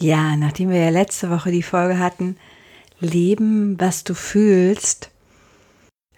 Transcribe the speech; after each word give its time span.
Ja, 0.00 0.36
nachdem 0.36 0.70
wir 0.70 0.78
ja 0.78 0.90
letzte 0.90 1.28
Woche 1.28 1.50
die 1.50 1.62
Folge 1.62 1.98
hatten, 1.98 2.36
Leben, 3.00 3.78
was 3.80 4.04
du 4.04 4.14
fühlst, 4.14 5.10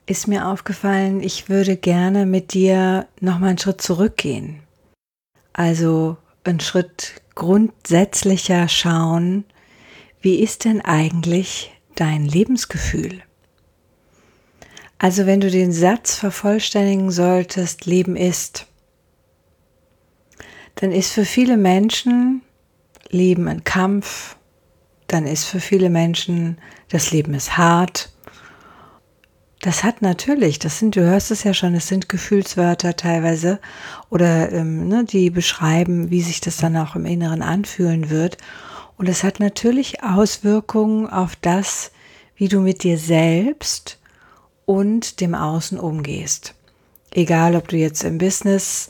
ist 0.05 0.29
mir 0.29 0.49
aufgefallen, 0.49 1.23
ich 1.23 1.49
würde 1.49 1.77
gerne 1.77 2.27
mit 2.27 2.53
dir 2.53 3.07
nochmal 3.21 3.51
einen 3.51 3.59
Schritt 3.59 3.81
zurückgehen. 3.81 4.61
Also 5.55 6.19
einen 6.45 6.61
Schritt 6.61 7.23
grundsätzlicher 7.35 8.69
schauen, 8.69 9.45
wie 10.21 10.41
ist 10.41 10.67
denn 10.67 10.83
eigentlich 10.83 11.73
dein 11.95 12.27
Lebensgefühl? 12.27 13.23
Also 14.99 15.25
wenn 15.25 15.41
du 15.41 15.51
den 15.51 15.73
Satz 15.73 16.17
vervollständigen 16.17 17.11
solltest, 17.11 17.87
Leben 17.87 18.17
ist, 18.17 18.67
dann 20.75 20.93
ist 20.93 21.13
für 21.13 21.25
viele 21.25 21.57
Menschen 21.57 22.43
Leben 23.11 23.49
ein 23.49 23.65
Kampf, 23.65 24.37
dann 25.07 25.27
ist 25.27 25.45
für 25.45 25.61
viele 25.61 25.91
Menschen 25.91 26.59
das 26.89 27.11
Leben 27.11 27.35
ist 27.35 27.57
hart. 27.57 28.11
Das 29.61 29.85
hat 29.85 30.01
natürlich, 30.01 30.59
das 30.59 30.79
sind, 30.79 30.97
du 30.97 31.03
hörst 31.03 31.31
es 31.31 31.45
ja 31.45 31.53
schon, 31.53 31.75
es 31.75 31.89
sind 31.89 32.09
Gefühlswörter 32.09 32.97
teilweise 32.97 33.61
oder 34.09 34.51
ähm, 34.53 34.89
ne, 34.89 35.05
die 35.05 35.29
beschreiben, 35.29 36.11
wie 36.11 36.23
sich 36.23 36.41
das 36.41 36.57
dann 36.57 36.77
auch 36.77 36.97
im 36.97 37.05
Inneren 37.05 37.43
anfühlen 37.43 38.09
wird. 38.09 38.39
Und 38.97 39.09
es 39.09 39.23
hat 39.23 39.39
natürlich 39.39 40.03
Auswirkungen 40.03 41.09
auf 41.09 41.37
das, 41.37 41.91
wie 42.37 42.49
du 42.49 42.61
mit 42.61 42.85
dir 42.85 42.97
selbst 42.97 43.99
und 44.65 45.21
dem 45.21 45.35
Außen 45.35 45.79
umgehst. 45.79 46.55
Egal, 47.11 47.57
ob 47.57 47.69
du 47.69 47.77
jetzt 47.77 48.05
im 48.05 48.19
Business 48.19 48.89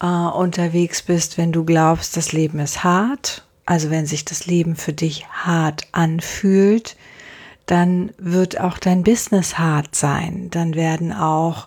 äh, 0.00 0.06
unterwegs 0.06 1.02
bist, 1.02 1.38
wenn 1.38 1.50
du 1.50 1.64
glaubst, 1.64 2.16
das 2.16 2.32
Leben 2.32 2.60
ist 2.60 2.84
hart 2.84 3.45
also 3.66 3.90
wenn 3.90 4.06
sich 4.06 4.24
das 4.24 4.46
Leben 4.46 4.76
für 4.76 4.92
dich 4.92 5.26
hart 5.28 5.82
anfühlt, 5.92 6.96
dann 7.66 8.12
wird 8.16 8.60
auch 8.60 8.78
dein 8.78 9.02
Business 9.02 9.58
hart 9.58 9.96
sein. 9.96 10.48
Dann 10.50 10.74
werden 10.74 11.12
auch 11.12 11.66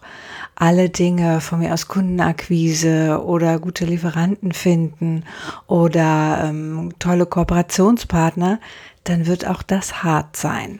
alle 0.55 0.89
Dinge 0.89 1.41
von 1.41 1.59
mir 1.59 1.73
aus 1.73 1.87
Kundenakquise 1.87 3.21
oder 3.23 3.59
gute 3.59 3.85
Lieferanten 3.85 4.53
finden 4.53 5.25
oder 5.67 6.45
ähm, 6.45 6.93
tolle 6.99 7.25
Kooperationspartner, 7.25 8.59
dann 9.03 9.25
wird 9.25 9.45
auch 9.45 9.61
das 9.61 10.03
hart 10.03 10.35
sein. 10.35 10.79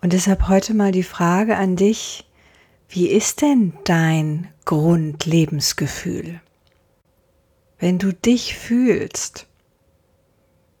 Und 0.00 0.12
deshalb 0.12 0.48
heute 0.48 0.74
mal 0.74 0.92
die 0.92 1.02
Frage 1.02 1.56
an 1.56 1.74
dich, 1.74 2.24
wie 2.88 3.08
ist 3.08 3.42
denn 3.42 3.72
dein 3.84 4.48
Grundlebensgefühl? 4.64 6.40
Wenn 7.78 7.98
du 7.98 8.12
dich 8.12 8.56
fühlst, 8.56 9.45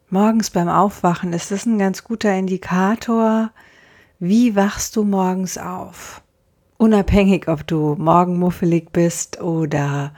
Morgens 0.08 0.50
beim 0.50 0.68
Aufwachen 0.68 1.32
ist 1.32 1.50
das 1.50 1.66
ein 1.66 1.78
ganz 1.78 2.04
guter 2.04 2.32
Indikator, 2.32 3.50
wie 4.20 4.54
wachst 4.54 4.94
du 4.94 5.02
morgens 5.02 5.58
auf. 5.58 6.22
Unabhängig, 6.78 7.48
ob 7.48 7.66
du 7.66 7.96
morgenmuffelig 7.98 8.90
bist 8.92 9.40
oder 9.40 10.14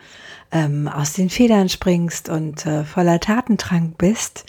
ähm, 0.52 0.88
aus 0.88 1.14
den 1.14 1.30
Federn 1.30 1.70
springst 1.70 2.28
und 2.28 2.66
äh, 2.66 2.84
voller 2.84 3.18
Tatendrang 3.18 3.94
bist, 3.96 4.44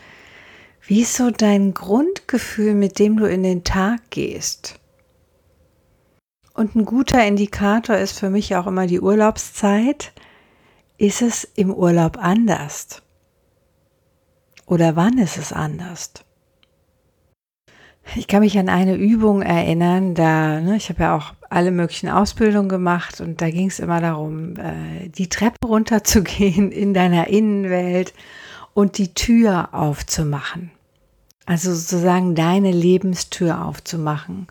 wie 0.85 1.03
ist 1.03 1.15
so 1.15 1.31
dein 1.31 1.73
Grundgefühl, 1.73 2.73
mit 2.73 2.99
dem 2.99 3.15
du 3.15 3.25
in 3.25 3.43
den 3.43 3.63
Tag 3.63 4.09
gehst? 4.09 4.77
Und 6.53 6.75
ein 6.75 6.83
guter 6.83 7.25
Indikator 7.25 7.95
ist 7.95 8.19
für 8.19 8.29
mich 8.29 8.57
auch 8.57 8.67
immer 8.67 8.87
die 8.87 8.99
Urlaubszeit. 8.99 10.11
Ist 10.97 11.21
es 11.21 11.45
im 11.55 11.73
Urlaub 11.73 12.17
anders? 12.17 13.03
Oder 14.69 14.95
wann 14.95 15.17
ist 15.17 15.37
es 15.37 15.51
anders? 15.51 16.11
Ich 18.15 18.27
kann 18.27 18.41
mich 18.41 18.57
an 18.59 18.69
eine 18.69 18.95
Übung 18.95 19.41
erinnern, 19.41 20.13
da, 20.13 20.61
ne, 20.61 20.75
ich 20.75 20.89
habe 20.89 21.03
ja 21.03 21.17
auch 21.17 21.33
alle 21.49 21.71
möglichen 21.71 22.07
Ausbildungen 22.07 22.69
gemacht 22.69 23.19
und 23.19 23.41
da 23.41 23.49
ging 23.49 23.67
es 23.67 23.79
immer 23.79 23.99
darum, 23.99 24.55
äh, 24.57 25.09
die 25.09 25.27
Treppe 25.27 25.57
runterzugehen 25.65 26.71
in 26.71 26.93
deiner 26.93 27.27
Innenwelt 27.27 28.13
und 28.75 28.99
die 28.99 29.15
Tür 29.15 29.69
aufzumachen. 29.73 30.69
Also 31.47 31.73
sozusagen 31.73 32.35
deine 32.35 32.71
Lebenstür 32.71 33.65
aufzumachen. 33.65 34.47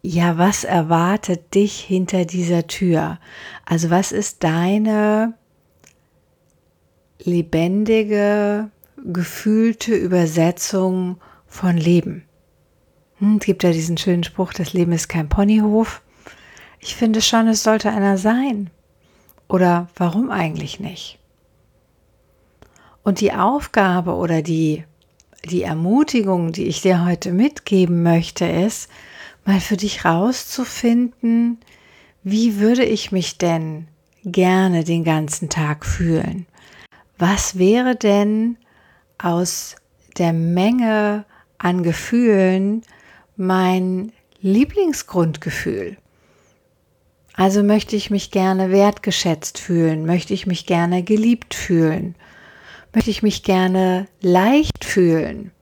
Ja, 0.00 0.38
was 0.38 0.64
erwartet 0.64 1.54
dich 1.54 1.80
hinter 1.80 2.24
dieser 2.24 2.66
Tür? 2.66 3.18
Also 3.66 3.90
was 3.90 4.12
ist 4.12 4.42
deine 4.42 5.34
lebendige, 7.22 8.70
gefühlte 9.04 9.94
Übersetzung 9.94 11.18
von 11.46 11.76
Leben. 11.76 12.24
Hm, 13.18 13.38
es 13.40 13.46
gibt 13.46 13.62
ja 13.62 13.72
diesen 13.72 13.98
schönen 13.98 14.24
Spruch, 14.24 14.52
das 14.52 14.72
Leben 14.72 14.92
ist 14.92 15.08
kein 15.08 15.28
Ponyhof. 15.28 16.02
Ich 16.80 16.94
finde 16.94 17.20
schon, 17.20 17.48
es 17.48 17.62
sollte 17.62 17.90
einer 17.90 18.18
sein. 18.18 18.70
Oder 19.48 19.88
warum 19.96 20.30
eigentlich 20.30 20.78
nicht? 20.78 21.18
Und 23.02 23.20
die 23.20 23.32
Aufgabe 23.32 24.14
oder 24.14 24.42
die, 24.42 24.84
die 25.44 25.62
Ermutigung, 25.62 26.52
die 26.52 26.66
ich 26.66 26.82
dir 26.82 27.04
heute 27.04 27.32
mitgeben 27.32 28.02
möchte, 28.02 28.44
ist, 28.44 28.90
mal 29.44 29.60
für 29.60 29.78
dich 29.78 30.04
rauszufinden, 30.04 31.58
wie 32.22 32.60
würde 32.60 32.84
ich 32.84 33.10
mich 33.10 33.38
denn 33.38 33.88
gerne 34.24 34.84
den 34.84 35.04
ganzen 35.04 35.48
Tag 35.48 35.86
fühlen? 35.86 36.46
Was 37.16 37.58
wäre 37.58 37.96
denn 37.96 38.58
aus 39.18 39.76
der 40.16 40.32
Menge 40.32 41.24
an 41.58 41.82
Gefühlen 41.82 42.82
mein 43.36 44.12
Lieblingsgrundgefühl. 44.40 45.96
Also 47.34 47.62
möchte 47.62 47.94
ich 47.94 48.10
mich 48.10 48.30
gerne 48.30 48.70
wertgeschätzt 48.70 49.58
fühlen, 49.58 50.06
möchte 50.06 50.34
ich 50.34 50.46
mich 50.46 50.66
gerne 50.66 51.04
geliebt 51.04 51.54
fühlen, 51.54 52.16
möchte 52.92 53.10
ich 53.10 53.22
mich 53.22 53.44
gerne 53.44 54.08
leicht 54.20 54.84
fühlen, 54.84 55.52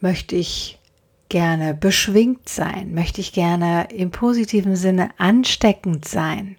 möchte 0.00 0.34
ich 0.34 0.80
gerne 1.28 1.74
beschwingt 1.74 2.48
sein, 2.48 2.94
möchte 2.94 3.20
ich 3.20 3.32
gerne 3.32 3.88
im 3.94 4.10
positiven 4.10 4.74
Sinne 4.74 5.10
ansteckend 5.18 6.06
sein, 6.06 6.56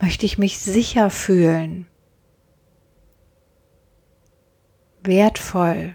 möchte 0.00 0.24
ich 0.24 0.38
mich 0.38 0.58
sicher 0.58 1.10
fühlen, 1.10 1.86
wertvoll. 5.06 5.94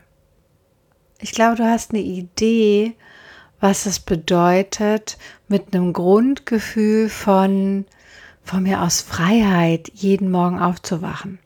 Ich 1.20 1.32
glaube, 1.32 1.58
du 1.58 1.64
hast 1.64 1.92
eine 1.92 2.02
Idee, 2.02 2.96
was 3.60 3.86
es 3.86 4.00
bedeutet, 4.00 5.18
mit 5.48 5.74
einem 5.74 5.94
Grundgefühl 5.94 7.10
von, 7.10 7.86
von 8.44 8.64
mir 8.64 8.82
aus 8.82 9.02
Freiheit 9.02 9.92
jeden 9.94 10.32
Morgen 10.32 10.60
aufzuwachen. 10.60 11.40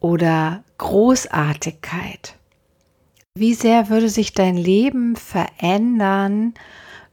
Oder 0.00 0.64
Großartigkeit. 0.78 2.36
Wie 3.34 3.54
sehr 3.54 3.88
würde 3.88 4.08
sich 4.08 4.34
dein 4.34 4.56
Leben 4.56 5.14
verändern, 5.14 6.54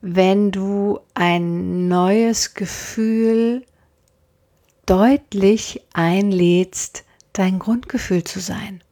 wenn 0.02 0.52
du 0.52 1.00
ein 1.14 1.88
neues 1.88 2.56
Gefühl 2.56 3.64
deutlich 4.86 5.82
einlädst, 5.94 7.04
dein 7.40 7.58
Grundgefühl 7.58 8.24
zu 8.24 8.40
sein. 8.40 8.84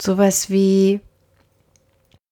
Sowas 0.00 0.48
wie 0.48 1.00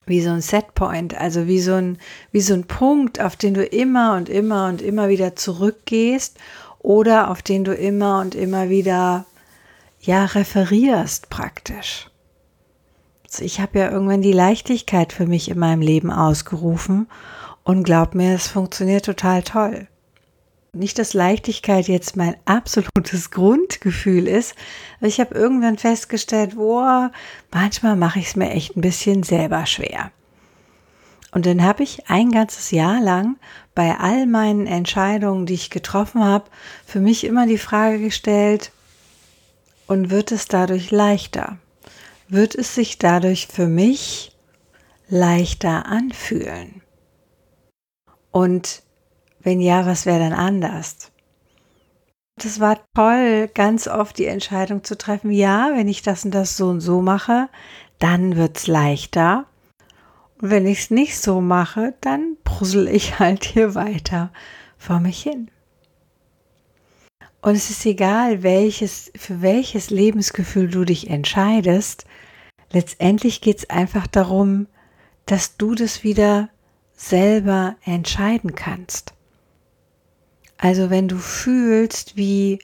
wie 0.08 0.22
so 0.22 0.30
ein 0.30 0.40
Setpoint, 0.40 1.20
also 1.20 1.48
wie 1.48 1.60
so 1.60 1.74
ein, 1.74 1.98
wie 2.30 2.40
so 2.40 2.54
ein 2.54 2.68
Punkt, 2.68 3.20
auf 3.20 3.34
den 3.34 3.54
du 3.54 3.64
immer 3.64 4.14
und 4.14 4.28
immer 4.28 4.68
und 4.68 4.80
immer 4.80 5.08
wieder 5.08 5.34
zurückgehst 5.34 6.38
oder 6.78 7.28
auf 7.28 7.42
den 7.42 7.64
du 7.64 7.74
immer 7.74 8.20
und 8.20 8.36
immer 8.36 8.68
wieder 8.68 9.26
ja 10.00 10.24
referierst 10.24 11.28
praktisch. 11.28 12.08
Also 13.24 13.44
ich 13.44 13.60
habe 13.60 13.80
ja 13.80 13.90
irgendwann 13.90 14.22
die 14.22 14.30
Leichtigkeit 14.30 15.12
für 15.12 15.26
mich 15.26 15.50
in 15.50 15.58
meinem 15.58 15.82
Leben 15.82 16.12
ausgerufen 16.12 17.08
und 17.64 17.82
glaub 17.82 18.14
mir, 18.14 18.36
es 18.36 18.46
funktioniert 18.46 19.04
total 19.04 19.42
toll. 19.42 19.88
Nicht, 20.76 20.98
dass 20.98 21.14
Leichtigkeit 21.14 21.88
jetzt 21.88 22.16
mein 22.16 22.36
absolutes 22.44 23.30
Grundgefühl 23.30 24.28
ist, 24.28 24.54
aber 24.98 25.08
ich 25.08 25.20
habe 25.20 25.34
irgendwann 25.34 25.78
festgestellt, 25.78 26.56
boah, 26.56 27.10
manchmal 27.50 27.96
mache 27.96 28.18
ich 28.18 28.26
es 28.26 28.36
mir 28.36 28.50
echt 28.50 28.76
ein 28.76 28.82
bisschen 28.82 29.22
selber 29.22 29.64
schwer. 29.64 30.10
Und 31.32 31.46
dann 31.46 31.62
habe 31.62 31.82
ich 31.82 32.10
ein 32.10 32.30
ganzes 32.30 32.72
Jahr 32.72 33.00
lang 33.00 33.36
bei 33.74 33.96
all 33.96 34.26
meinen 34.26 34.66
Entscheidungen, 34.66 35.46
die 35.46 35.54
ich 35.54 35.70
getroffen 35.70 36.22
habe, 36.22 36.50
für 36.84 37.00
mich 37.00 37.24
immer 37.24 37.46
die 37.46 37.58
Frage 37.58 37.98
gestellt, 37.98 38.70
und 39.86 40.10
wird 40.10 40.32
es 40.32 40.46
dadurch 40.46 40.90
leichter? 40.90 41.58
Wird 42.28 42.54
es 42.54 42.74
sich 42.74 42.98
dadurch 42.98 43.46
für 43.46 43.66
mich 43.66 44.36
leichter 45.08 45.86
anfühlen? 45.86 46.82
Und 48.30 48.82
wenn 49.46 49.60
ja, 49.60 49.86
was 49.86 50.06
wäre 50.06 50.18
dann 50.18 50.32
anders? 50.32 51.12
Das 52.34 52.58
war 52.58 52.80
toll, 52.94 53.48
ganz 53.54 53.86
oft 53.86 54.18
die 54.18 54.26
Entscheidung 54.26 54.82
zu 54.82 54.98
treffen, 54.98 55.30
ja, 55.30 55.70
wenn 55.72 55.86
ich 55.86 56.02
das 56.02 56.24
und 56.24 56.32
das 56.32 56.56
so 56.56 56.66
und 56.66 56.80
so 56.80 57.00
mache, 57.00 57.48
dann 58.00 58.34
wird 58.34 58.56
es 58.56 58.66
leichter. 58.66 59.46
Und 60.42 60.50
wenn 60.50 60.66
ich 60.66 60.80
es 60.80 60.90
nicht 60.90 61.16
so 61.16 61.40
mache, 61.40 61.94
dann 62.00 62.36
brussel 62.42 62.88
ich 62.88 63.18
halt 63.20 63.44
hier 63.44 63.76
weiter 63.76 64.32
vor 64.78 64.98
mich 64.98 65.22
hin. 65.22 65.48
Und 67.40 67.54
es 67.54 67.70
ist 67.70 67.86
egal, 67.86 68.42
welches, 68.42 69.12
für 69.14 69.42
welches 69.42 69.90
Lebensgefühl 69.90 70.68
du 70.68 70.84
dich 70.84 71.08
entscheidest. 71.08 72.04
Letztendlich 72.72 73.40
geht 73.42 73.58
es 73.58 73.70
einfach 73.70 74.08
darum, 74.08 74.66
dass 75.24 75.56
du 75.56 75.76
das 75.76 76.02
wieder 76.02 76.48
selber 76.96 77.76
entscheiden 77.84 78.56
kannst. 78.56 79.15
Also 80.58 80.90
wenn 80.90 81.08
du 81.08 81.16
fühlst, 81.16 82.16
wie 82.16 82.60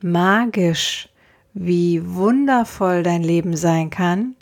magisch, 0.00 1.08
wie 1.52 2.02
wundervoll 2.04 3.02
dein 3.02 3.22
Leben 3.22 3.56
sein 3.56 3.90
kann, 3.90 4.36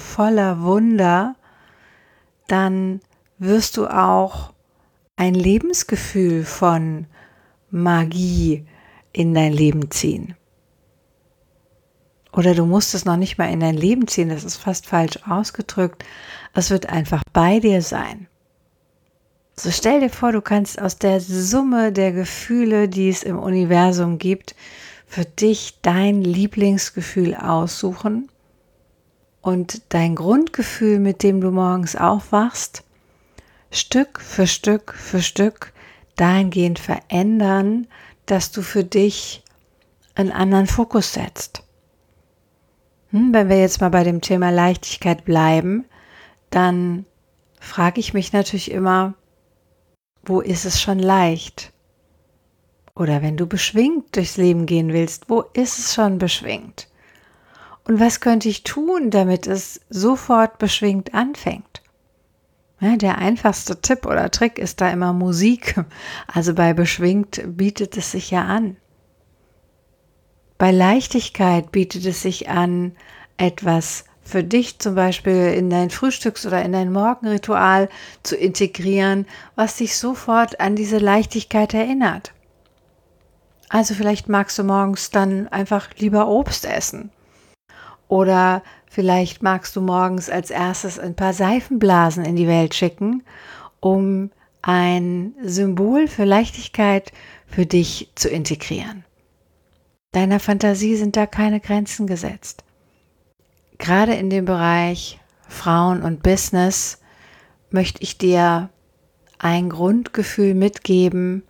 voller 0.00 0.62
Wunder, 0.62 1.36
dann 2.48 3.00
wirst 3.38 3.76
du 3.76 3.86
auch 3.86 4.52
ein 5.16 5.34
Lebensgefühl 5.34 6.44
von 6.44 7.06
Magie 7.70 8.66
in 9.12 9.34
dein 9.34 9.52
Leben 9.52 9.90
ziehen. 9.90 10.34
Oder 12.32 12.54
du 12.54 12.64
musst 12.64 12.94
es 12.94 13.04
noch 13.04 13.16
nicht 13.16 13.36
mal 13.38 13.50
in 13.50 13.60
dein 13.60 13.76
Leben 13.76 14.08
ziehen, 14.08 14.30
das 14.30 14.44
ist 14.44 14.56
fast 14.56 14.86
falsch 14.86 15.18
ausgedrückt. 15.28 16.04
Es 16.54 16.70
wird 16.70 16.86
einfach 16.86 17.22
bei 17.32 17.60
dir 17.60 17.82
sein. 17.82 18.26
So 19.54 19.70
stell 19.70 20.00
dir 20.00 20.10
vor, 20.10 20.32
du 20.32 20.40
kannst 20.40 20.80
aus 20.80 20.96
der 20.96 21.20
Summe 21.20 21.92
der 21.92 22.12
Gefühle, 22.12 22.88
die 22.88 23.08
es 23.08 23.22
im 23.22 23.38
Universum 23.38 24.18
gibt, 24.18 24.54
für 25.06 25.24
dich 25.26 25.78
dein 25.82 26.22
Lieblingsgefühl 26.22 27.34
aussuchen 27.34 28.30
und 29.42 29.82
dein 29.90 30.14
Grundgefühl, 30.14 30.98
mit 30.98 31.22
dem 31.22 31.40
du 31.40 31.50
morgens 31.50 31.96
aufwachst, 31.96 32.82
Stück 33.70 34.20
für 34.20 34.46
Stück 34.46 34.94
für 34.94 35.20
Stück 35.20 35.72
dahingehend 36.16 36.78
verändern, 36.78 37.86
dass 38.26 38.52
du 38.52 38.62
für 38.62 38.84
dich 38.84 39.42
einen 40.14 40.32
anderen 40.32 40.66
Fokus 40.66 41.12
setzt. 41.12 41.62
Hm, 43.10 43.34
wenn 43.34 43.48
wir 43.48 43.60
jetzt 43.60 43.80
mal 43.80 43.90
bei 43.90 44.04
dem 44.04 44.20
Thema 44.20 44.50
Leichtigkeit 44.50 45.24
bleiben, 45.24 45.84
dann 46.50 47.04
frage 47.60 48.00
ich 48.00 48.14
mich 48.14 48.32
natürlich 48.32 48.70
immer, 48.70 49.14
wo 50.24 50.40
ist 50.40 50.64
es 50.64 50.80
schon 50.80 50.98
leicht? 50.98 51.72
Oder 52.94 53.22
wenn 53.22 53.36
du 53.36 53.46
beschwingt 53.46 54.16
durchs 54.16 54.36
Leben 54.36 54.66
gehen 54.66 54.92
willst, 54.92 55.28
wo 55.28 55.42
ist 55.54 55.78
es 55.78 55.94
schon 55.94 56.18
beschwingt? 56.18 56.88
Und 57.84 57.98
was 57.98 58.20
könnte 58.20 58.48
ich 58.48 58.62
tun, 58.62 59.10
damit 59.10 59.46
es 59.46 59.80
sofort 59.88 60.58
beschwingt 60.58 61.14
anfängt? 61.14 61.82
Ja, 62.80 62.96
der 62.96 63.18
einfachste 63.18 63.80
Tipp 63.80 64.06
oder 64.06 64.30
Trick 64.30 64.58
ist 64.58 64.80
da 64.80 64.90
immer 64.90 65.12
Musik. 65.12 65.80
Also 66.26 66.52
bei 66.54 66.74
beschwingt 66.74 67.40
bietet 67.46 67.96
es 67.96 68.10
sich 68.10 68.30
ja 68.30 68.44
an. 68.44 68.76
Bei 70.58 70.70
Leichtigkeit 70.70 71.72
bietet 71.72 72.04
es 72.06 72.22
sich 72.22 72.48
an, 72.48 72.96
etwas 73.36 74.04
für 74.22 74.44
dich 74.44 74.78
zum 74.78 74.94
Beispiel 74.94 75.52
in 75.54 75.68
dein 75.68 75.90
Frühstücks- 75.90 76.46
oder 76.46 76.62
in 76.62 76.72
dein 76.72 76.92
Morgenritual 76.92 77.88
zu 78.22 78.36
integrieren, 78.36 79.26
was 79.56 79.76
dich 79.76 79.96
sofort 79.96 80.60
an 80.60 80.76
diese 80.76 80.98
Leichtigkeit 80.98 81.74
erinnert. 81.74 82.32
Also 83.68 83.94
vielleicht 83.94 84.28
magst 84.28 84.58
du 84.58 84.64
morgens 84.64 85.10
dann 85.10 85.48
einfach 85.48 85.88
lieber 85.96 86.28
Obst 86.28 86.66
essen. 86.66 87.10
Oder 88.06 88.62
vielleicht 88.86 89.42
magst 89.42 89.74
du 89.74 89.80
morgens 89.80 90.28
als 90.28 90.50
erstes 90.50 90.98
ein 90.98 91.14
paar 91.14 91.32
Seifenblasen 91.32 92.24
in 92.24 92.36
die 92.36 92.48
Welt 92.48 92.74
schicken, 92.74 93.22
um 93.80 94.30
ein 94.60 95.34
Symbol 95.42 96.06
für 96.06 96.24
Leichtigkeit 96.24 97.12
für 97.46 97.66
dich 97.66 98.10
zu 98.14 98.28
integrieren. 98.28 99.04
Deiner 100.12 100.38
Fantasie 100.38 100.96
sind 100.96 101.16
da 101.16 101.26
keine 101.26 101.58
Grenzen 101.58 102.06
gesetzt 102.06 102.64
gerade 103.82 104.14
in 104.14 104.30
dem 104.30 104.46
Bereich 104.46 105.20
Frauen 105.46 106.02
und 106.02 106.22
Business 106.22 107.00
möchte 107.70 108.02
ich 108.02 108.16
dir 108.16 108.70
ein 109.38 109.68
Grundgefühl 109.68 110.54
mitgeben, 110.54 111.42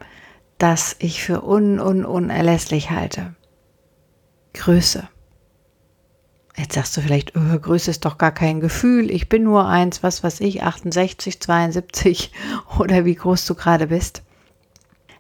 das 0.59 0.97
ich 0.99 1.23
für 1.23 1.45
un, 1.45 1.79
un, 1.79 2.05
unerlässlich 2.05 2.91
halte. 2.91 3.35
Größe. 4.55 5.09
Jetzt 6.57 6.75
sagst 6.75 6.97
du 6.97 7.01
vielleicht, 7.01 7.37
oh, 7.37 7.59
Größe 7.59 7.91
ist 7.91 8.05
doch 8.05 8.19
gar 8.19 8.33
kein 8.33 8.61
Gefühl. 8.61 9.11
Ich 9.11 9.29
bin 9.29 9.43
nur 9.45 9.67
eins, 9.67 10.03
was 10.03 10.23
weiß 10.23 10.41
ich, 10.41 10.63
68, 10.63 11.41
72 11.41 12.33
oder 12.79 13.05
wie 13.05 13.15
groß 13.15 13.47
du 13.47 13.55
gerade 13.55 13.89
bist. 13.89 14.23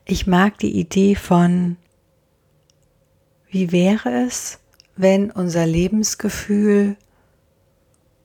Ich 0.04 0.26
mag 0.26 0.58
die 0.58 0.78
Idee 0.78 1.14
von, 1.14 1.76
wie 3.48 3.70
wäre 3.70 4.24
es, 4.26 4.58
wenn 4.96 5.30
unser 5.30 5.66
Lebensgefühl 5.66 6.96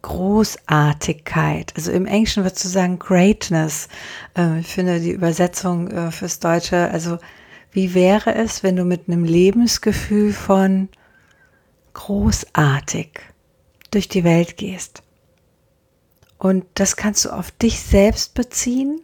Großartigkeit, 0.07 1.74
also 1.75 1.92
im 1.92 2.06
Englischen 2.06 2.45
wird 2.45 2.57
zu 2.57 2.69
sagen 2.69 2.98
Greatness, 2.98 3.89
äh, 4.38 4.62
ich 4.62 4.68
finde 4.68 5.01
die 5.01 5.12
Übersetzung 5.12 5.92
äh, 5.92 6.12
fürs 6.12 6.39
Deutsche, 6.39 6.89
also 6.92 7.18
wie 7.74 7.94
wäre 7.94 8.33
es, 8.33 8.63
wenn 8.63 8.77
du 8.77 8.86
mit 8.86 9.09
einem 9.09 9.25
Lebensgefühl 9.25 10.31
von 10.31 10.88
großartig 11.94 13.19
durch 13.92 14.07
die 14.07 14.24
Welt 14.24 14.55
gehst? 14.55 15.03
Und 16.38 16.63
das 16.75 16.96
kannst 16.96 17.25
du 17.25 17.32
auf 17.32 17.51
dich 17.51 17.77
selbst 17.82 18.34
beziehen, 18.34 19.01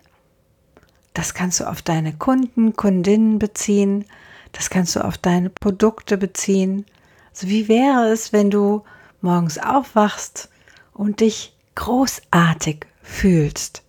das 1.13 1.33
kannst 1.33 1.59
du 1.59 1.65
auf 1.65 1.81
deine 1.81 2.13
Kunden, 2.13 2.77
Kundinnen 2.77 3.39
beziehen, 3.39 4.05
das 4.53 4.69
kannst 4.69 4.95
du 4.95 5.03
auf 5.03 5.17
deine 5.17 5.49
Produkte 5.49 6.17
beziehen, 6.17 6.85
also 7.31 7.49
wie 7.49 7.67
wäre 7.67 8.07
es, 8.07 8.31
wenn 8.31 8.49
du 8.49 8.83
morgens 9.19 9.57
aufwachst 9.57 10.47
und 10.93 11.19
dich 11.19 11.55
großartig 11.75 12.85
fühlst? 13.01 13.83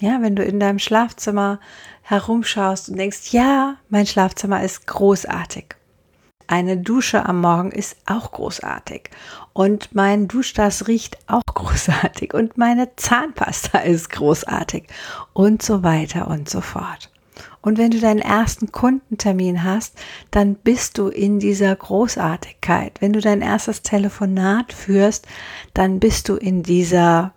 Ja, 0.00 0.22
wenn 0.22 0.36
du 0.36 0.44
in 0.44 0.60
deinem 0.60 0.78
Schlafzimmer 0.78 1.58
herumschaust 2.02 2.88
und 2.88 2.98
denkst, 2.98 3.32
ja, 3.32 3.76
mein 3.88 4.06
Schlafzimmer 4.06 4.62
ist 4.62 4.86
großartig. 4.86 5.74
Eine 6.46 6.78
Dusche 6.78 7.26
am 7.26 7.42
Morgen 7.42 7.72
ist 7.72 7.96
auch 8.06 8.32
großartig. 8.32 9.10
Und 9.52 9.94
mein 9.94 10.28
Duschdas 10.28 10.88
riecht 10.88 11.18
auch 11.26 11.42
großartig. 11.54 12.32
Und 12.32 12.56
meine 12.56 12.96
Zahnpasta 12.96 13.80
ist 13.80 14.10
großartig. 14.10 14.86
Und 15.34 15.62
so 15.62 15.82
weiter 15.82 16.28
und 16.28 16.48
so 16.48 16.62
fort. 16.62 17.10
Und 17.60 17.78
wenn 17.78 17.90
du 17.90 18.00
deinen 18.00 18.20
ersten 18.20 18.72
Kundentermin 18.72 19.64
hast, 19.64 19.98
dann 20.30 20.54
bist 20.54 20.98
du 20.98 21.08
in 21.08 21.38
dieser 21.38 21.74
Großartigkeit. 21.74 23.00
Wenn 23.00 23.12
du 23.12 23.20
dein 23.20 23.42
erstes 23.42 23.82
Telefonat 23.82 24.72
führst, 24.72 25.26
dann 25.74 26.00
bist 26.00 26.28
du 26.28 26.36
in 26.36 26.62
dieser 26.62 27.34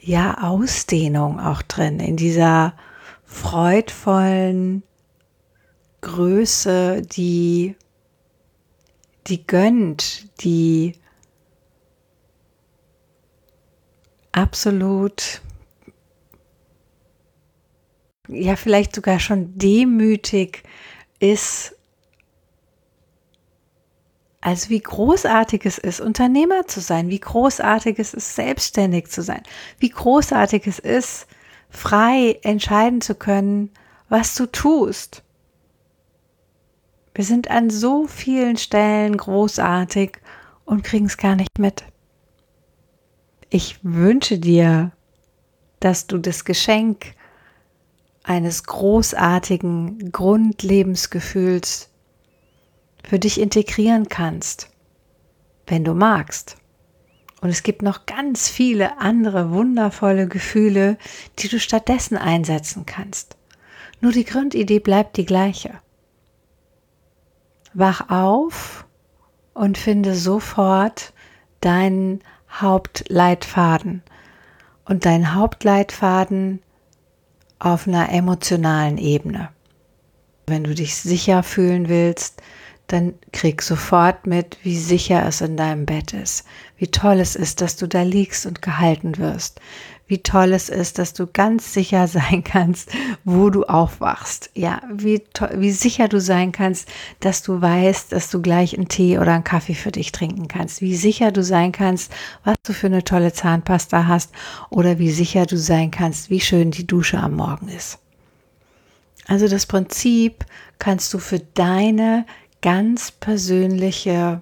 ja 0.00 0.38
Ausdehnung 0.42 1.40
auch 1.40 1.62
drin, 1.62 1.98
in 1.98 2.16
dieser 2.16 2.74
freudvollen 3.24 4.84
Größe, 6.00 7.02
die 7.02 7.74
die 9.26 9.44
gönnt, 9.44 10.28
die 10.42 10.94
absolut 14.32 15.40
ja 18.28 18.56
vielleicht 18.56 18.94
sogar 18.94 19.20
schon 19.20 19.56
demütig 19.58 20.62
ist, 21.18 21.74
also 24.40 24.70
wie 24.70 24.80
großartig 24.80 25.64
es 25.64 25.78
ist, 25.78 26.00
Unternehmer 26.00 26.66
zu 26.66 26.80
sein, 26.80 27.08
wie 27.08 27.18
großartig 27.18 27.98
es 27.98 28.14
ist, 28.14 28.36
selbstständig 28.36 29.08
zu 29.08 29.22
sein, 29.22 29.42
wie 29.78 29.88
großartig 29.88 30.66
es 30.66 30.78
ist, 30.78 31.26
frei 31.68 32.38
entscheiden 32.42 33.00
zu 33.00 33.14
können, 33.14 33.70
was 34.08 34.34
du 34.34 34.46
tust. 34.46 35.22
Wir 37.14 37.24
sind 37.24 37.50
an 37.50 37.70
so 37.70 38.06
vielen 38.06 38.56
Stellen 38.56 39.16
großartig 39.16 40.18
und 40.64 40.84
kriegen 40.84 41.06
es 41.06 41.16
gar 41.16 41.34
nicht 41.34 41.58
mit. 41.58 41.84
Ich 43.48 43.78
wünsche 43.82 44.38
dir, 44.38 44.92
dass 45.80 46.06
du 46.06 46.18
das 46.18 46.44
Geschenk 46.44 47.15
eines 48.26 48.64
großartigen 48.64 50.10
Grundlebensgefühls 50.10 51.88
für 53.04 53.20
dich 53.20 53.40
integrieren 53.40 54.08
kannst, 54.08 54.68
wenn 55.68 55.84
du 55.84 55.94
magst. 55.94 56.56
Und 57.40 57.50
es 57.50 57.62
gibt 57.62 57.82
noch 57.82 58.04
ganz 58.04 58.48
viele 58.48 58.98
andere 58.98 59.52
wundervolle 59.52 60.26
Gefühle, 60.26 60.98
die 61.38 61.48
du 61.48 61.60
stattdessen 61.60 62.16
einsetzen 62.16 62.84
kannst. 62.84 63.36
Nur 64.00 64.10
die 64.10 64.24
Grundidee 64.24 64.80
bleibt 64.80 65.16
die 65.16 65.24
gleiche. 65.24 65.74
Wach 67.74 68.10
auf 68.10 68.86
und 69.54 69.78
finde 69.78 70.16
sofort 70.16 71.12
deinen 71.60 72.22
Hauptleitfaden. 72.50 74.02
Und 74.84 75.04
dein 75.04 75.34
Hauptleitfaden 75.34 76.60
auf 77.58 77.86
einer 77.86 78.10
emotionalen 78.10 78.98
Ebene. 78.98 79.50
Wenn 80.46 80.64
du 80.64 80.74
dich 80.74 80.96
sicher 80.96 81.42
fühlen 81.42 81.88
willst, 81.88 82.42
dann 82.86 83.14
krieg 83.32 83.62
sofort 83.62 84.26
mit, 84.26 84.58
wie 84.62 84.78
sicher 84.78 85.26
es 85.26 85.40
in 85.40 85.56
deinem 85.56 85.86
Bett 85.86 86.12
ist, 86.12 86.44
wie 86.76 86.86
toll 86.86 87.18
es 87.18 87.34
ist, 87.34 87.60
dass 87.60 87.76
du 87.76 87.88
da 87.88 88.02
liegst 88.02 88.46
und 88.46 88.62
gehalten 88.62 89.18
wirst, 89.18 89.60
wie 90.08 90.18
toll 90.18 90.52
es 90.52 90.68
ist, 90.68 90.98
dass 90.98 91.12
du 91.12 91.26
ganz 91.26 91.72
sicher 91.72 92.06
sein 92.08 92.44
kannst, 92.44 92.90
wo 93.24 93.50
du 93.50 93.64
aufwachst. 93.64 94.50
Ja, 94.54 94.80
wie, 94.92 95.22
wie 95.54 95.70
sicher 95.70 96.08
du 96.08 96.20
sein 96.20 96.52
kannst, 96.52 96.88
dass 97.20 97.42
du 97.42 97.60
weißt, 97.60 98.12
dass 98.12 98.30
du 98.30 98.40
gleich 98.40 98.76
einen 98.76 98.88
Tee 98.88 99.18
oder 99.18 99.32
einen 99.32 99.44
Kaffee 99.44 99.74
für 99.74 99.92
dich 99.92 100.12
trinken 100.12 100.48
kannst. 100.48 100.80
Wie 100.80 100.96
sicher 100.96 101.32
du 101.32 101.42
sein 101.42 101.72
kannst, 101.72 102.12
was 102.44 102.56
du 102.64 102.72
für 102.72 102.86
eine 102.86 103.04
tolle 103.04 103.32
Zahnpasta 103.32 104.06
hast 104.06 104.32
oder 104.70 104.98
wie 104.98 105.10
sicher 105.10 105.46
du 105.46 105.56
sein 105.56 105.90
kannst, 105.90 106.30
wie 106.30 106.40
schön 106.40 106.70
die 106.70 106.86
Dusche 106.86 107.18
am 107.18 107.36
Morgen 107.36 107.68
ist. 107.68 107.98
Also 109.26 109.48
das 109.48 109.66
Prinzip 109.66 110.44
kannst 110.78 111.12
du 111.12 111.18
für 111.18 111.40
deine 111.40 112.26
ganz 112.62 113.10
persönliche 113.10 114.40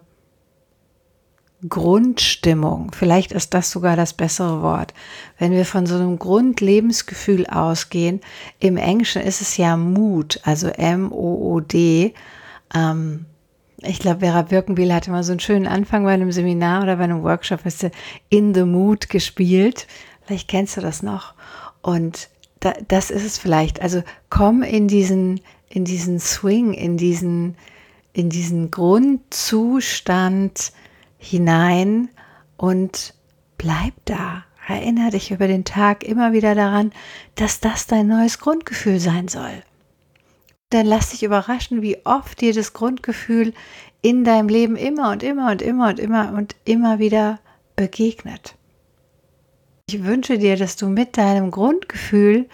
Grundstimmung, 1.69 2.93
vielleicht 2.93 3.33
ist 3.33 3.55
das 3.55 3.71
sogar 3.71 3.97
das 3.97 4.13
bessere 4.13 4.63
Wort, 4.63 4.93
wenn 5.39 5.53
wir 5.53 5.65
von 5.65 5.87
so 5.87 5.95
einem 5.95 6.19
Grundlebensgefühl 6.19 7.47
ausgehen, 7.47 8.21
im 8.61 8.77
Englischen 8.77 9.23
ist 9.23 9.41
es 9.41 9.57
ja 9.57 9.77
Mut, 9.77 10.41
also 10.43 10.69
M-O-O-D. 10.69 12.15
Ähm, 12.75 13.27
ich 13.79 13.99
glaube, 13.99 14.21
Vera 14.21 14.43
Birkenbiel 14.43 14.93
hatte 14.93 15.11
mal 15.11 15.25
so 15.25 15.33
einen 15.33 15.41
schönen 15.41 15.67
Anfang 15.67 16.05
bei 16.05 16.13
einem 16.13 16.33
Seminar 16.33 16.83
oder 16.83 16.97
bei 16.97 17.05
einem 17.05 17.23
Workshop, 17.23 17.61
hast 17.65 17.83
du 17.83 17.91
In 18.29 18.55
the 18.55 18.65
Mood 18.65 19.09
gespielt. 19.09 19.87
Vielleicht 20.25 20.49
kennst 20.49 20.77
du 20.77 20.81
das 20.81 21.03
noch. 21.03 21.35
Und 21.83 22.29
da, 22.61 22.73
das 22.89 23.11
ist 23.11 23.25
es 23.25 23.39
vielleicht. 23.39 23.83
Also 23.83 24.03
komm 24.31 24.63
in 24.63 24.89
diesen, 24.89 25.41
in 25.69 25.85
diesen 25.85 26.19
Swing, 26.19 26.73
in 26.73 26.97
diesen, 26.97 27.57
in 28.13 28.31
diesen 28.31 28.71
Grundzustand 28.71 30.73
hinein 31.25 32.09
und 32.57 33.15
bleib 33.59 33.95
da. 34.05 34.45
Erinnere 34.67 35.11
dich 35.11 35.31
über 35.31 35.47
den 35.47 35.65
Tag 35.65 36.05
immer 36.05 36.33
wieder 36.33 36.55
daran, 36.55 36.93
dass 37.35 37.61
das 37.61 37.87
dein 37.87 38.07
neues 38.07 38.39
Grundgefühl 38.39 38.99
sein 38.99 39.29
soll. 39.29 39.63
Dann 40.71 40.87
lass 40.87 41.11
dich 41.11 41.23
überraschen, 41.23 41.83
wie 41.83 42.05
oft 42.05 42.41
dir 42.41 42.55
das 42.55 42.73
Grundgefühl 42.73 43.53
in 44.01 44.25
deinem 44.25 44.49
Leben 44.49 44.77
immer 44.77 45.11
und 45.11 45.23
immer 45.23 45.51
und 45.51 45.61
immer 45.63 45.89
und 45.89 46.01
immer 46.01 46.33
und 46.33 46.57
immer 46.65 46.99
wieder 46.99 47.41
begegnet. 47.77 48.55
Ich 49.89 50.03
wünsche 50.03 50.39
dir, 50.39 50.57
dass 50.57 50.77
du 50.77 50.89
mit 50.89 51.19
deinem 51.19 51.51
Grundgefühl 51.51 52.49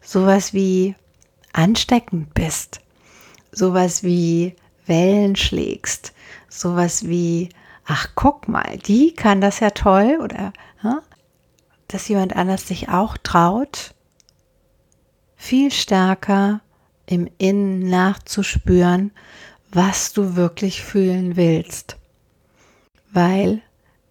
sowas 0.00 0.54
wie 0.54 0.94
ansteckend 1.52 2.32
bist, 2.32 2.80
sowas 3.50 4.04
wie 4.04 4.54
Wellen 4.86 5.36
schlägst. 5.36 6.12
Sowas 6.48 7.06
wie, 7.06 7.50
ach 7.86 8.08
guck 8.14 8.48
mal, 8.48 8.78
die 8.78 9.14
kann 9.14 9.40
das 9.40 9.60
ja 9.60 9.70
toll 9.70 10.18
oder 10.22 10.52
hm? 10.78 10.98
dass 11.88 12.08
jemand 12.08 12.34
anders 12.34 12.66
sich 12.66 12.88
auch 12.88 13.16
traut, 13.16 13.94
viel 15.36 15.70
stärker 15.70 16.60
im 17.06 17.28
Innen 17.38 17.88
nachzuspüren, 17.88 19.12
was 19.70 20.12
du 20.12 20.34
wirklich 20.34 20.82
fühlen 20.82 21.36
willst. 21.36 21.96
Weil 23.12 23.62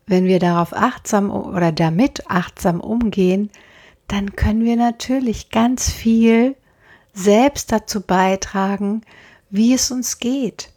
wenn 0.08 0.26
wir 0.26 0.40
darauf 0.40 0.74
achtsam 0.74 1.30
oder 1.32 1.72
damit 1.72 2.30
achtsam 2.30 2.80
umgehen, 2.80 3.50
dann 4.08 4.36
können 4.36 4.64
wir 4.64 4.78
natürlich 4.78 5.50
ganz 5.50 5.92
viel 5.92 6.56
selbst 7.14 7.72
dazu 7.72 8.02
beitragen, 8.02 9.02
wie 9.50 9.74
es 9.74 9.92
uns 9.92 10.20
geht. 10.20 10.72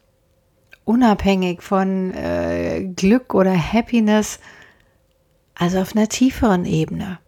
Unabhängig 0.88 1.62
von 1.62 2.14
äh, 2.14 2.82
Glück 2.96 3.34
oder 3.34 3.54
Happiness, 3.54 4.40
also 5.54 5.80
auf 5.80 5.94
einer 5.94 6.08
tieferen 6.08 6.64
Ebene. 6.64 7.18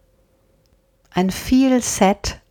Ein 1.11 1.29
Feel-Set 1.29 2.41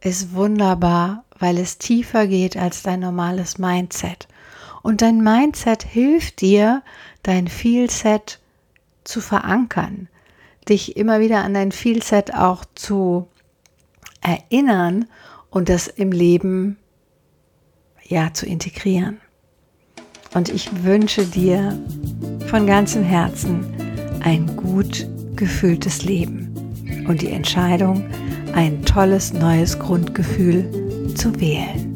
ist 0.00 0.34
wunderbar, 0.34 1.24
weil 1.36 1.58
es 1.58 1.78
tiefer 1.78 2.28
geht 2.28 2.56
als 2.56 2.84
dein 2.84 3.00
normales 3.00 3.58
Mindset. 3.58 4.28
Und 4.84 5.02
dein 5.02 5.20
Mindset 5.20 5.82
hilft 5.82 6.42
dir, 6.42 6.84
dein 7.24 7.48
Feel-Set 7.48 8.38
zu 9.02 9.20
verankern, 9.20 10.08
dich 10.68 10.96
immer 10.96 11.18
wieder 11.18 11.42
an 11.42 11.54
dein 11.54 11.72
Feel-Set 11.72 12.32
auch 12.32 12.64
zu 12.76 13.26
erinnern 14.20 15.06
und 15.50 15.68
das 15.68 15.88
im 15.88 16.12
Leben 16.12 16.78
ja 18.04 18.32
zu 18.32 18.46
integrieren. 18.46 19.20
Und 20.34 20.48
ich 20.48 20.68
wünsche 20.84 21.24
dir 21.24 21.78
von 22.48 22.66
ganzem 22.66 23.02
Herzen 23.02 23.64
ein 24.20 24.56
gut 24.56 25.06
gefühltes 25.36 26.04
Leben 26.04 26.52
und 27.08 27.22
die 27.22 27.30
Entscheidung, 27.30 28.04
ein 28.54 28.82
tolles 28.84 29.32
neues 29.32 29.78
Grundgefühl 29.78 31.14
zu 31.14 31.38
wählen. 31.40 31.95